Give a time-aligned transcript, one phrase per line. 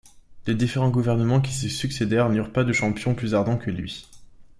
[0.47, 4.09] Les différents gouvernements qui se succédèrent n'eurent pas de champion plus ardent que lui.